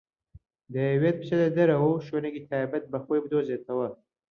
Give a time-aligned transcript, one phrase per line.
[0.73, 3.87] دەیەوێت بچێتە دەرەوە و شوێنێکی تایبەت بە خۆی بدۆزێتەوە.